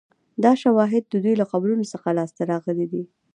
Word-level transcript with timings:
دا 0.43 0.51
شواهد 0.61 1.03
د 1.07 1.13
دوی 1.23 1.33
له 1.41 1.45
قبرونو 1.51 1.85
څخه 1.93 2.07
لاسته 2.17 2.41
راغلي 2.51 2.85
دي 2.93 3.03